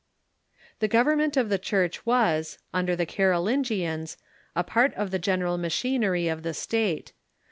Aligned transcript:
The 0.79 0.87
government 0.87 1.37
of 1.37 1.49
the 1.49 1.59
Church 1.59 2.03
Avas, 2.05 2.57
nnder 2.73 2.97
the 2.97 3.05
Carolingi 3.05 3.83
ans, 3.83 4.17
a 4.55 4.63
part 4.63 4.95
of 4.95 5.11
the 5.11 5.19
general 5.19 5.59
machinery 5.59 6.27
of 6.27 6.41
the 6.41 6.55
State. 6.55 7.13